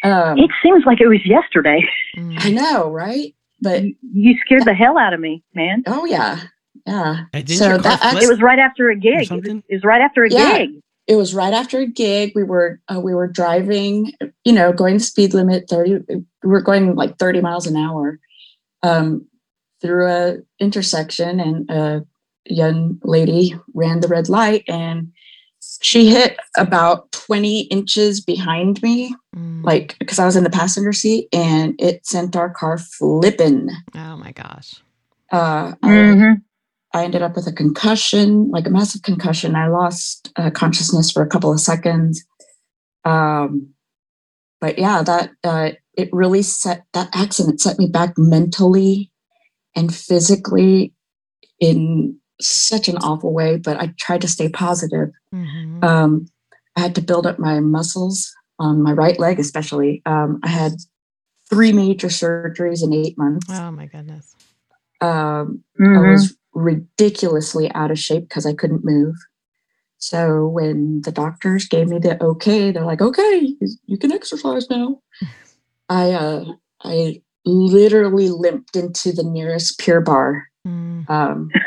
[0.05, 1.83] Um, It seems like it was yesterday.
[2.17, 2.45] Mm.
[2.45, 3.35] I know, right?
[3.61, 3.83] But
[4.13, 5.83] You scared the hell out of me, man.
[5.87, 6.41] oh, yeah,
[6.87, 7.25] yeah.
[7.33, 8.23] Hey, didn't So your car that flip?
[8.25, 9.31] It was right after a gig.
[9.31, 10.59] It was, it was right after a Yeah.
[10.59, 10.71] gig.
[11.07, 12.33] it was right after a gig.
[12.35, 14.13] We were uh, we were driving,
[14.45, 15.99] you know, going the speed limit thirty.
[16.09, 18.19] We were going like thirty miles an hour
[18.83, 19.27] um,
[19.81, 22.05] through a intersection, and a
[22.47, 25.13] young lady ran the red light, and
[25.81, 29.65] she hit about twenty inches behind me, Mm.
[29.65, 33.71] like because I was in the passenger seat, and it sent our car flipping.
[33.95, 34.83] oh my gosh.
[35.31, 36.43] Uh, Mm-hmm.
[36.95, 39.55] I ended up with a concussion, like a massive concussion.
[39.57, 42.25] I lost uh, consciousness for a couple of seconds.
[43.05, 43.71] Um,
[44.61, 49.11] but yeah, that uh, it really set that accident set me back mentally
[49.75, 50.93] and physically
[51.59, 53.57] in such an awful way.
[53.57, 55.09] But I tried to stay positive.
[55.35, 55.83] Mhm.
[55.83, 56.27] Um,
[56.77, 60.03] I had to build up my muscles on my right leg, especially.
[60.07, 60.73] Um, I had
[61.51, 63.47] three major surgeries in eight months.
[63.51, 64.35] oh my goodness.
[65.01, 66.11] Um, I Mm-hmm.
[66.11, 69.15] was ridiculously out of shape because I couldn't move.
[69.99, 73.55] So when the doctors gave me the okay, they're like, "Okay,
[73.87, 75.01] you can exercise now."
[75.89, 76.45] I uh,
[76.83, 80.43] I literally limped into the nearest Pure Barre.
[80.67, 81.09] Mm.
[81.11, 81.51] Um,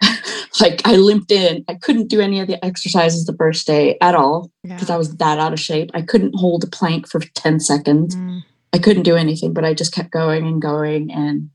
[0.60, 1.64] like I limped in.
[1.68, 4.74] I couldn't do any of the exercises the first day at all Yeah.
[4.74, 5.90] because I was that out of shape.
[5.94, 8.16] I couldn't hold a plank for ten seconds.
[8.16, 8.42] Mm.
[8.72, 11.10] I couldn't do anything, but I just kept going and going.
[11.12, 11.50] And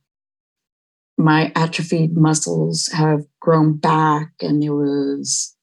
[1.18, 5.56] my atrophied muscles have grown back, and it was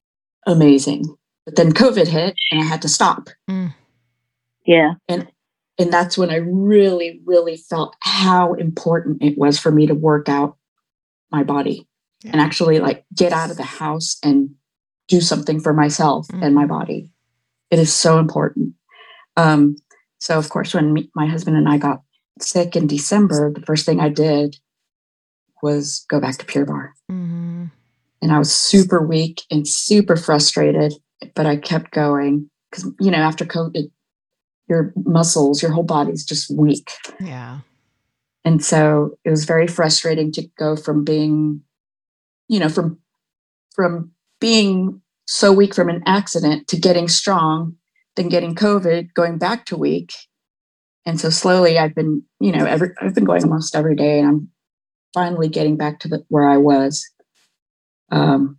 [0.46, 1.04] amazing.
[1.44, 3.28] But then COVID hit, and I had to stop.
[4.64, 4.94] Yeah.
[5.08, 5.28] And
[5.78, 10.28] and that's when I really, really felt how important it was for me to work
[10.28, 10.56] out
[11.30, 11.88] my body
[12.24, 14.50] and actually like get out of the house and
[15.08, 17.10] do something for myself and my body.
[17.70, 18.74] It is so important.
[19.36, 19.76] Um,
[20.18, 22.02] so, of course, when me, my husband and I got
[22.38, 24.56] sick in December, the first thing I did
[25.62, 26.94] was go back to Pure Barre.
[27.10, 27.70] Mhm.
[28.20, 30.94] And I was super weak and super frustrated,
[31.34, 33.90] but I kept going because, you know, after COVID,
[34.68, 36.90] your muscles, your whole body's just weak.
[37.20, 37.60] Yeah.
[38.44, 41.62] And so it was very frustrating to go from being,
[42.48, 42.98] you know, from
[43.74, 47.76] from being so weak from an accident to getting strong,
[48.16, 50.12] then getting COVID, going back to weak.
[51.06, 54.28] And so slowly I've been, you know, every I've been going almost every day and
[54.28, 54.48] I'm
[55.14, 57.08] finally getting back to the where I was.
[58.10, 58.58] Um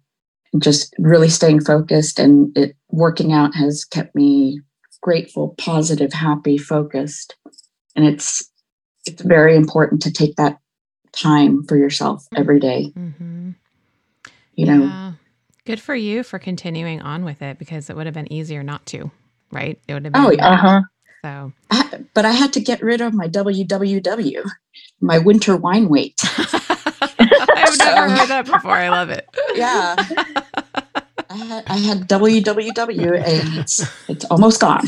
[0.59, 4.61] just really staying focused and it working out has kept me
[5.01, 7.35] grateful, positive, happy, focused.
[7.95, 8.49] And it's
[9.05, 10.59] it's very important to take that
[11.11, 12.91] time for yourself every day.
[12.95, 13.51] hmm
[14.55, 15.13] You know, Yeah.
[15.65, 18.85] Good for you for continuing on with it because it would have been easier not
[18.87, 19.09] to,
[19.51, 19.79] right?
[19.87, 20.25] It would have been.
[20.25, 20.49] Oh, yeah.
[20.49, 20.81] Uh huh.
[21.23, 21.53] So.
[21.71, 24.43] I, but I had to get rid of my WWW,
[25.03, 26.19] my winter wine weight.
[27.19, 28.71] I've never heard that before.
[28.71, 29.27] I love it.
[29.55, 29.95] Yeah.
[31.29, 34.85] I had, I had WWW and it's, it's almost gone.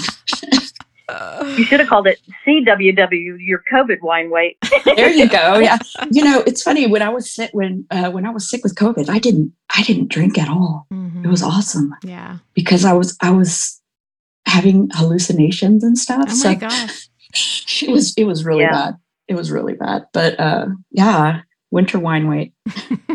[1.57, 4.57] You should have called it CWW, your COVID wine weight.
[4.85, 5.59] There you go.
[5.59, 5.77] Yeah.
[6.11, 8.75] You know, it's funny when I was sick when uh, when I was sick with
[8.75, 10.87] COVID, I didn't I didn't drink at all.
[11.23, 12.37] It was awesome Yeah.
[12.53, 13.81] because I was I was
[14.47, 16.25] having hallucinations and stuff.
[16.29, 17.09] Oh so my gosh.
[17.83, 18.71] it was it was really Yeah.
[18.71, 18.95] bad.
[19.27, 20.07] It was really bad.
[20.13, 22.53] But uh yeah, winter wine weight.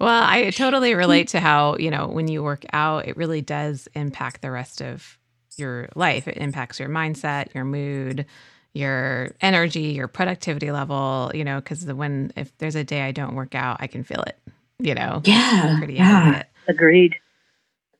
[0.00, 3.88] well, I totally relate to how, you know, when you work out, it really does
[3.94, 5.18] impact the rest of
[5.56, 6.28] your life.
[6.28, 8.26] It impacts your mindset, your mood,
[8.74, 13.12] your energy, your productivity level, you know, because the when if there's a day I
[13.12, 14.38] don't work out, I can feel it,
[14.78, 15.22] you know.
[15.24, 15.76] Yeah.
[15.78, 16.42] Pretty yeah.
[16.68, 17.14] Agreed.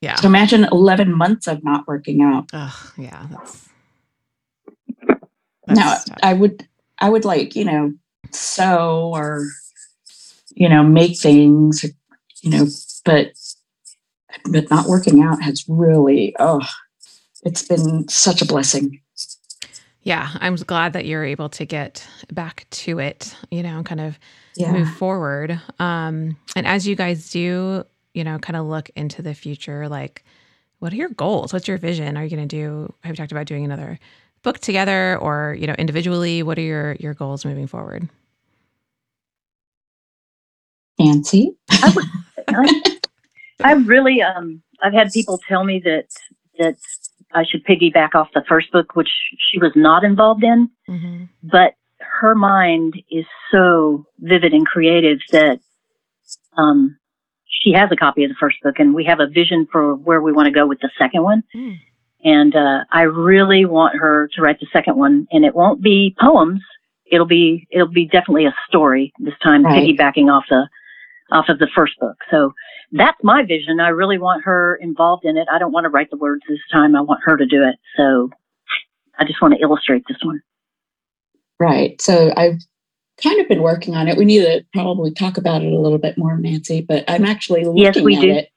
[0.01, 0.17] Yeah.
[0.17, 2.51] So imagine 11 months of not working out.
[2.53, 3.27] Oh, yeah.
[3.31, 3.69] That's,
[5.67, 6.19] that's now tough.
[6.23, 6.69] I would,
[7.05, 7.93] I would like, you know,
[8.31, 9.47] sew or,
[10.55, 11.85] you know, make things,
[12.43, 12.67] you know,
[13.05, 13.33] but,
[14.51, 16.67] but not working out has really, oh,
[17.43, 19.03] it's been such a blessing.
[20.01, 24.19] Yeah, I'm glad that you're able to get back to it, you know, kind of
[24.57, 24.73] yeah.
[24.73, 25.61] move forward.
[25.79, 30.25] Um, and as you guys do, you know, kind of look into the future, like
[30.79, 31.53] what are your goals?
[31.53, 32.17] What's your vision?
[32.17, 33.99] Are you going to do, have you talked about doing another
[34.45, 36.45] book together or, you know, individually?
[36.45, 38.09] What are your, your goals moving forward?
[41.01, 41.57] Nancy?
[41.69, 42.91] I,
[43.65, 46.07] I really, um, I've had people tell me that,
[46.61, 46.77] that
[47.33, 49.11] I should piggyback off the first book, which
[49.51, 51.25] she was not involved in, mm-hmm.
[51.43, 55.59] but her mind is so vivid and creative that,
[56.57, 56.97] um,
[57.47, 60.21] she has a copy of the first book and we have a vision for where
[60.21, 61.43] we want to go with the second one.
[61.57, 61.79] Mm.
[62.25, 66.17] And, uh, I really want her to write the second one and it won't be
[66.21, 66.61] poems.
[67.07, 69.83] It'll be, it'll be definitely a story this time, right.
[69.83, 70.69] piggybacking off the,
[71.31, 72.17] off of the first book.
[72.31, 72.53] So
[72.93, 73.81] that's my vision.
[73.81, 75.49] I really want her involved in it.
[75.53, 76.97] I don't want to write the words this time.
[76.97, 77.77] I want her to do it.
[77.97, 78.31] So
[79.19, 80.41] I just want to illustrate this one.
[81.59, 82.01] Right.
[82.01, 82.61] So I've
[83.23, 84.17] kind of been working on it.
[84.17, 87.65] We need to probably talk about it a little bit more, Nancy, but I'm actually
[87.65, 88.31] looking yes, we at do.
[88.31, 88.49] it.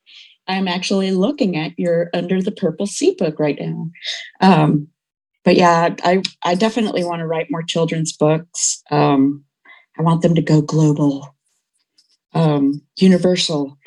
[0.47, 3.89] I'm actually looking at your Under the Purple Sea book right now.
[4.41, 4.87] Um,
[5.43, 8.83] but yeah, I, I definitely want to write more children's books.
[8.91, 9.45] Um,
[9.97, 11.35] I want them to go global,
[12.33, 13.77] um, universal.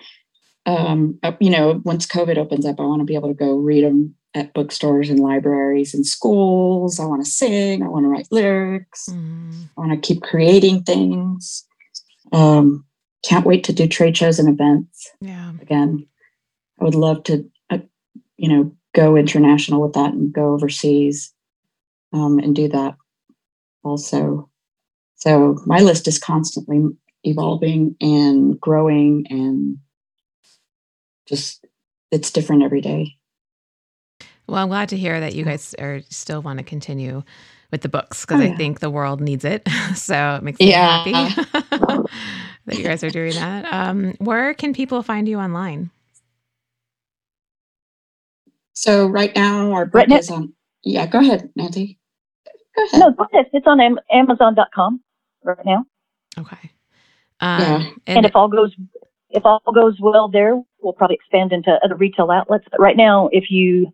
[0.67, 3.57] Um, uh, you know, once COVID opens up, I want to be able to go
[3.57, 7.01] read them at bookstores and libraries and schools.
[7.01, 7.83] I want to sing.
[7.83, 9.09] I want to write lyrics.
[9.11, 9.69] Mm.
[9.77, 11.67] I want to keep creating things.
[12.33, 12.85] Um,
[13.25, 15.11] can't wait to do trade shows and events.
[15.21, 15.53] Yeah.
[15.61, 16.07] Again,
[16.81, 17.79] I would love to, uh,
[18.37, 21.33] you know, go international with that and go overseas
[22.13, 22.97] um, and do that
[23.85, 24.49] also.
[25.17, 26.85] So my list is constantly
[27.25, 29.79] evolving and growing and
[31.29, 31.65] just
[32.11, 33.17] it's different every day.
[34.47, 37.23] Well, I'm glad to hear that you guys are still want to continue
[37.71, 38.53] with the books because oh, yeah.
[38.53, 39.69] I think the world needs it.
[39.95, 41.05] so it makes me yeah.
[41.05, 41.13] happy
[42.67, 43.73] that you guys are doing that.
[43.73, 45.91] Um, where can people find you online?
[48.81, 50.55] So right now our book right is on.
[50.83, 51.99] Yeah, go ahead, Nancy.
[52.75, 53.01] Go ahead.
[53.01, 53.45] No, go ahead.
[53.53, 53.79] It's on
[54.11, 55.03] Amazon.com
[55.45, 55.85] right now.
[56.39, 56.71] Okay.
[57.41, 57.77] Um, yeah.
[58.07, 58.75] And, and if all goes
[59.29, 62.65] if all goes well there, we'll probably expand into other retail outlets.
[62.71, 63.93] But right now, if you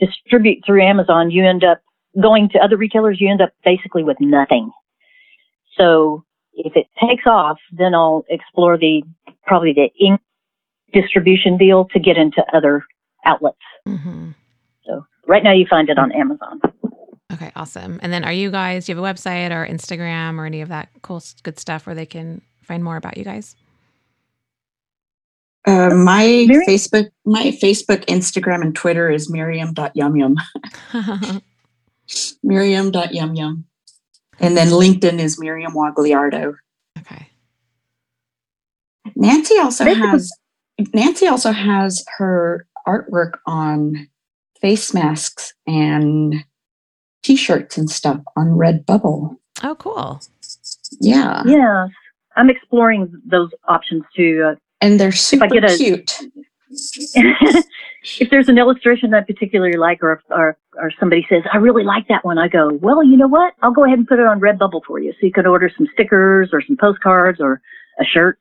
[0.00, 1.82] distribute through Amazon, you end up
[2.18, 4.70] going to other retailers, you end up basically with nothing.
[5.76, 9.02] So if it takes off, then I'll explore the
[9.46, 10.22] probably the ink
[10.94, 12.82] distribution deal to get into other
[13.26, 13.58] outlets.
[13.86, 14.30] Mm-hmm.
[14.84, 16.60] So right now you find it on Amazon.
[17.32, 18.00] Okay, awesome.
[18.02, 20.68] And then are you guys, do you have a website or Instagram or any of
[20.68, 23.54] that cool, good stuff where they can find more about you guys?
[25.66, 26.66] Uh, my Miriam?
[26.66, 30.36] Facebook, my Facebook, Instagram, and Twitter is Miriam.yumyum.
[32.42, 33.64] Miriam.yumyum.
[34.40, 36.54] And then LinkedIn is Miriam Wagliardo.
[36.98, 37.28] Okay.
[39.14, 40.32] Nancy also has
[40.94, 44.08] Nancy also has her artwork on
[44.60, 46.44] face masks and
[47.22, 49.36] t-shirts and stuff on Redbubble.
[49.62, 50.20] Oh, cool.
[51.00, 51.42] Yeah.
[51.46, 51.88] Yeah.
[52.36, 54.52] I'm exploring those options too.
[54.52, 56.18] Uh, and they're super if I get a, cute.
[58.20, 62.08] if there's an illustration I particularly like, or, or or somebody says I really like
[62.08, 63.54] that one, I go, well, you know what?
[63.62, 65.86] I'll go ahead and put it on Redbubble for you, so you can order some
[65.92, 67.60] stickers or some postcards or
[68.00, 68.38] a shirt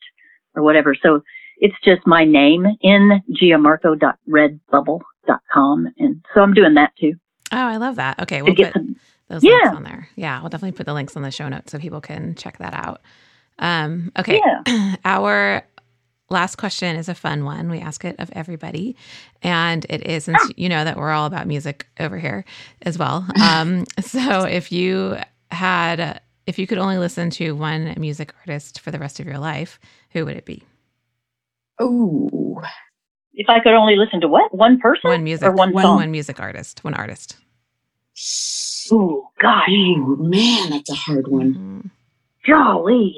[0.56, 0.96] or whatever.
[0.96, 1.24] So
[1.60, 7.14] it's just my name in giamarco.redbubble.com, and so I'm doing that too.
[7.52, 8.20] Oh, I love that.
[8.22, 8.96] Okay, we'll put some,
[9.28, 9.52] those yeah.
[9.52, 10.10] links on there.
[10.16, 12.74] Yeah, we'll definitely put the links on the show notes so people can check that
[12.74, 13.02] out.
[13.60, 14.96] Um, okay, yeah.
[15.06, 15.64] our
[16.30, 17.70] last question is a fun one.
[17.70, 18.96] We ask it of everybody.
[19.42, 22.46] And it is, since you know that we're all about music over here
[22.84, 23.26] as well.
[23.42, 25.18] Um, so if you
[25.52, 29.40] had, if you could only listen to one music artist for the rest of your
[29.40, 29.80] life,
[30.12, 30.64] who would it be?
[31.80, 32.62] Oh.
[33.34, 34.54] If I could only listen to what?
[34.54, 35.10] One person?
[35.10, 35.48] One music.
[35.48, 36.84] Or one, one, one music artist.
[36.84, 37.38] One artist.
[38.92, 39.70] Oh, gosh.
[39.70, 41.54] Ooh, man, that's a hard one.
[41.54, 41.88] Mm-hmm.
[42.52, 43.16] Golly.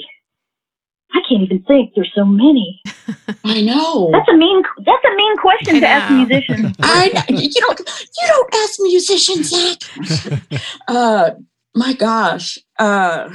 [1.13, 1.93] I can't even think.
[1.95, 2.81] There's so many.
[3.43, 4.09] I know.
[4.13, 4.63] That's a mean.
[4.85, 6.75] That's a mean question to ask musicians.
[6.79, 10.61] I you don't you don't ask musicians that.
[10.87, 11.31] uh,
[11.75, 12.59] my gosh.
[12.79, 13.29] Uh,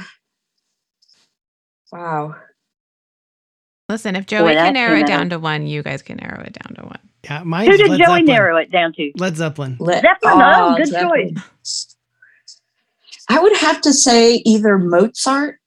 [1.91, 2.35] wow.
[3.89, 6.53] Listen, if Joey Boy, can narrow it down to one, you guys can narrow it
[6.53, 6.99] down to one.
[7.23, 8.25] Yeah, Who did Led Joey Zeppelin.
[8.25, 9.11] narrow it down to?
[9.15, 9.77] Led Zeppelin.
[9.79, 10.33] Led Zeppelin.
[10.41, 11.35] Oh, oh good Zeppelin.
[11.35, 11.95] choice.
[13.29, 15.59] I would have to say either Mozart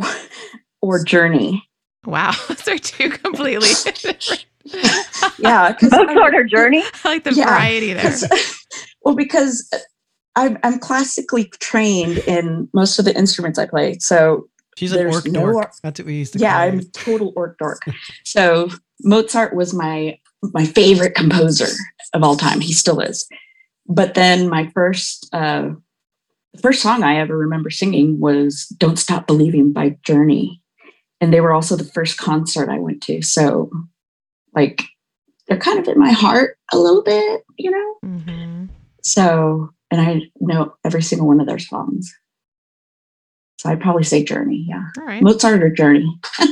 [0.82, 1.68] or Journey.
[2.04, 4.46] Wow, those are two completely different.
[5.38, 6.82] yeah, Mozart or Journey.
[7.04, 8.14] I like the yeah, variety there.
[9.04, 9.68] Well, because
[10.36, 14.48] I'm, I'm classically trained in most of the instruments I play, so
[14.80, 15.72] she's an orc no dork.
[15.82, 16.38] That's what we used to.
[16.38, 17.82] Yeah, I'm total orc dork.
[18.24, 18.68] so
[19.02, 21.66] Mozart was my my favorite composer
[22.14, 22.60] of all time.
[22.60, 23.28] He still is.
[23.86, 25.70] But then my first uh,
[26.54, 30.62] the first song I ever remember singing was "Don't Stop Believing" by Journey,
[31.20, 33.22] and they were also the first concert I went to.
[33.22, 33.70] So,
[34.54, 34.82] like,
[35.46, 37.94] they're kind of in my heart a little bit, you know.
[38.04, 38.66] Mm-hmm.
[39.02, 42.12] So, and I know every single one of their songs.
[43.60, 44.64] So I'd probably say Journey.
[44.66, 44.86] Yeah,
[45.20, 46.18] Mozart or Journey.
[46.38, 46.46] How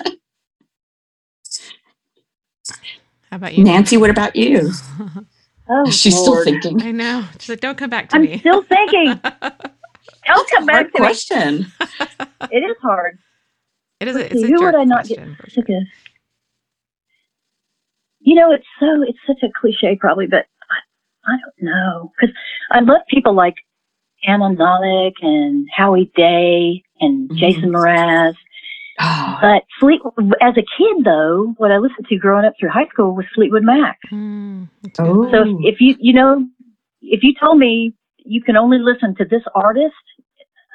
[3.32, 3.96] about you, Nancy?
[3.96, 4.72] What about you?
[5.70, 6.44] Oh, She's Lord.
[6.44, 6.82] still thinking.
[6.82, 7.26] I know.
[7.38, 8.32] She's like, don't come back to I'm me.
[8.32, 9.20] I'm still thinking.
[10.26, 11.58] don't come back to question.
[11.78, 11.86] me.
[12.50, 13.18] it is hard.
[14.00, 14.16] It is.
[14.16, 15.66] A, it's a who would I not get sure.
[18.20, 22.34] You know, it's so it's such a cliche, probably, but I, I don't know because
[22.70, 23.56] I love people like
[24.26, 27.38] Anna Nalick and Howie Day and mm-hmm.
[27.38, 28.34] Jason Mraz
[29.00, 29.38] Oh.
[29.40, 30.00] But Fleet,
[30.40, 33.62] as a kid, though, what I listened to growing up through high school was Fleetwood
[33.62, 33.98] Mac.
[34.12, 34.68] Mm,
[34.98, 35.30] oh.
[35.30, 36.44] So if, if, you, you know,
[37.00, 39.94] if you told me you can only listen to this artist,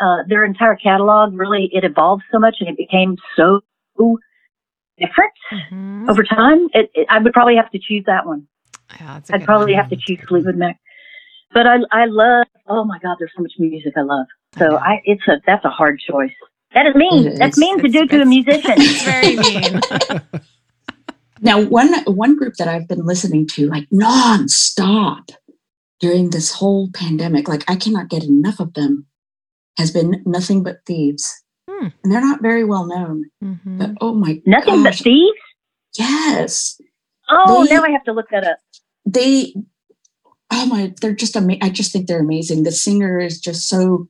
[0.01, 3.61] uh, their entire catalog really it evolved so much and it became so
[4.97, 6.09] different mm-hmm.
[6.09, 6.67] over time.
[6.73, 8.47] It, it, I would probably have to choose that one.
[8.99, 9.81] Yeah, I'd probably one.
[9.81, 10.79] have to choose Fleetwood Mac.
[11.53, 12.47] But I, I love.
[12.67, 14.27] Oh my God, there's so much music I love.
[14.57, 16.33] So I, it's a that's a hard choice.
[16.73, 17.27] That is mean.
[17.27, 18.73] It's, That's mean to do to a musician.
[18.77, 20.21] It's very mean.
[21.41, 25.29] now, one one group that I've been listening to like nonstop
[25.99, 29.05] during this whole pandemic, like I cannot get enough of them,
[29.77, 31.43] has been Nothing But Thieves.
[31.69, 31.87] Hmm.
[32.03, 33.25] And they're not very well known.
[33.43, 33.77] Mm-hmm.
[33.77, 34.97] But oh my Nothing gosh.
[34.99, 35.37] But Thieves?
[35.97, 36.81] Yes.
[37.29, 38.57] Oh, they, now I have to look that up.
[39.05, 39.53] They
[40.51, 41.63] oh my, they're just amazing.
[41.63, 42.63] I just think they're amazing.
[42.63, 44.07] The singer is just so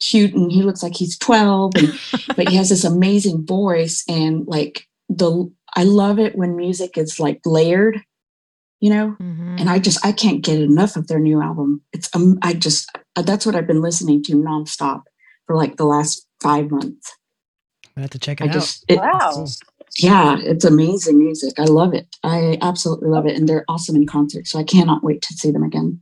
[0.00, 2.00] cute and he looks like he's 12 and,
[2.36, 7.20] but he has this amazing voice and like the i love it when music is
[7.20, 8.00] like layered
[8.80, 9.16] you know?
[9.20, 9.56] Mm-hmm.
[9.58, 11.82] and i just i can't get enough of their new album.
[11.92, 15.02] It's um i just uh, that's what i've been listening to nonstop
[15.46, 17.16] for like the last five months.
[17.96, 18.52] I have to check it I out.
[18.52, 19.46] just, it, wow.
[19.98, 21.54] Yeah it's amazing music.
[21.58, 22.08] I love it.
[22.24, 23.36] I absolutely love it.
[23.36, 26.00] And they're awesome in concert so i cannot wait to see them again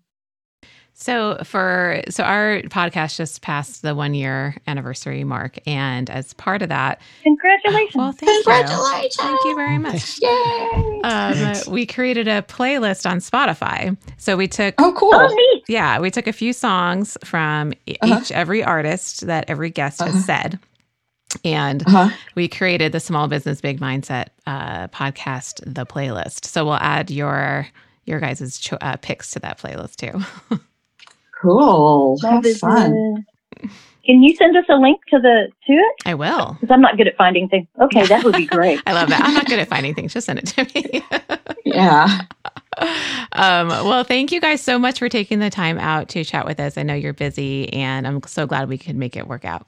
[1.02, 6.62] so for so our podcast just passed the one year anniversary mark, and as part
[6.62, 7.96] of that, congratulations!
[7.96, 9.16] Well, thank congratulations!
[9.18, 9.24] You.
[9.24, 10.18] Thank you very much.
[10.22, 11.00] Yay!
[11.02, 13.96] Um, we created a playlist on Spotify.
[14.16, 15.64] So we took oh cool oh, neat.
[15.66, 18.20] yeah we took a few songs from uh-huh.
[18.20, 20.12] each every artist that every guest uh-huh.
[20.12, 20.58] has said.
[21.44, 22.14] And uh-huh.
[22.36, 26.44] we created the Small Business Big Mindset uh, podcast, the playlist.
[26.44, 27.66] So we'll add your
[28.04, 30.58] your guys' cho- uh, picks to that playlist too.
[31.42, 32.18] Cool.
[32.22, 33.26] Have fun.
[34.04, 35.94] Can you send us a link to the to it?
[36.06, 36.56] I will.
[36.60, 37.66] Because I'm not good at finding things.
[37.80, 38.80] Okay, that would be great.
[38.86, 39.22] I love that.
[39.22, 40.12] I'm not good at finding things.
[40.12, 41.04] Just send it to me.
[41.64, 42.22] yeah.
[43.32, 46.58] Um, well, thank you guys so much for taking the time out to chat with
[46.58, 46.76] us.
[46.76, 49.66] I know you're busy, and I'm so glad we could make it work out.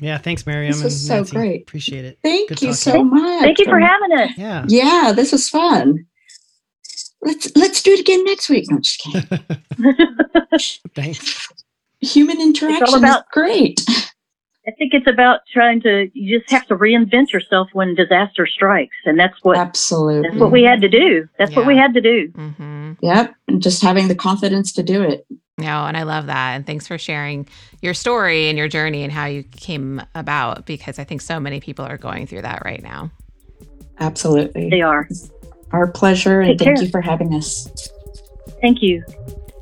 [0.00, 0.72] Yeah, thanks, Miriam.
[0.72, 1.36] This was so Nancy.
[1.36, 1.62] great.
[1.62, 2.18] Appreciate it.
[2.22, 3.42] Thank Good you so much.
[3.42, 4.30] Thank you for having us.
[4.36, 4.64] Yeah.
[4.68, 6.06] Yeah, this was fun
[7.22, 8.66] let's let's do it again next week.
[8.70, 9.38] No, just kidding.
[10.94, 11.48] Thanks.
[12.00, 13.84] Human interaction it's all about, is great.
[14.68, 16.10] I think it's about trying to.
[16.12, 20.50] You just have to reinvent yourself when disaster strikes, and that's what absolutely that's what
[20.50, 21.28] we had to do.
[21.38, 21.58] That's yeah.
[21.58, 22.28] what we had to do.
[22.32, 22.92] Mm-hmm.
[23.00, 25.26] Yep, and just having the confidence to do it.
[25.58, 26.54] No, and I love that.
[26.54, 27.48] And thanks for sharing
[27.80, 31.60] your story and your journey and how you came about because I think so many
[31.60, 33.10] people are going through that right now.
[33.98, 34.68] Absolutely.
[34.68, 35.08] They are.
[35.72, 36.84] Our pleasure, Take and thank care.
[36.84, 37.68] you for having us.
[38.60, 39.04] Thank you.